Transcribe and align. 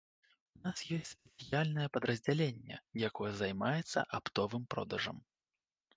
У 0.59 0.61
нас 0.65 0.79
ёсць 0.95 1.11
спецыяльнае 1.15 1.85
падраздзяленне, 1.97 2.75
якое 3.11 3.31
займаецца 3.43 4.07
аптовым 4.21 4.63
продажам. 4.77 5.17